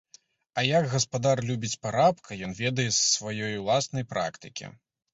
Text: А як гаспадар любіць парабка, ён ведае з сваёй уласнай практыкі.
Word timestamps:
А 0.61 0.63
як 0.79 0.87
гаспадар 0.93 1.41
любіць 1.51 1.79
парабка, 1.85 2.39
ён 2.49 2.59
ведае 2.63 2.89
з 2.91 2.99
сваёй 3.13 3.63
уласнай 3.63 4.11
практыкі. 4.17 4.65